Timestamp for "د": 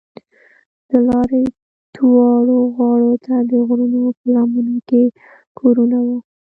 0.89-0.91, 3.49-3.51